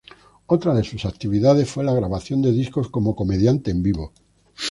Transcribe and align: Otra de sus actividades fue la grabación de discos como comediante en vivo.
Otra 0.47 0.73
de 0.73 0.83
sus 0.83 1.05
actividades 1.05 1.69
fue 1.69 1.83
la 1.83 1.93
grabación 1.93 2.41
de 2.41 2.51
discos 2.51 2.89
como 2.89 3.15
comediante 3.15 3.69
en 3.69 3.83
vivo. 3.83 4.13